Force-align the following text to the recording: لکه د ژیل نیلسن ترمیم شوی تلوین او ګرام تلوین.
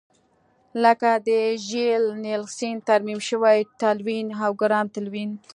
لکه 0.83 1.11
د 1.27 1.29
ژیل 1.67 2.03
نیلسن 2.25 2.75
ترمیم 2.89 3.19
شوی 3.29 3.57
تلوین 3.81 4.27
او 4.43 4.51
ګرام 4.61 4.87
تلوین. 4.95 5.31